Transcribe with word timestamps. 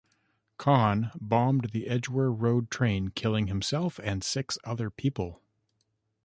Khan 0.57 1.11
bombed 1.13 1.69
the 1.73 1.85
Edgware 1.85 2.31
Road 2.31 2.71
train 2.71 3.09
killing 3.09 3.45
himself 3.45 3.99
and 4.01 4.23
six 4.23 4.57
other 4.63 4.89
people. 4.89 5.43